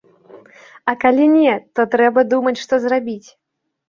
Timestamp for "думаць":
2.31-2.55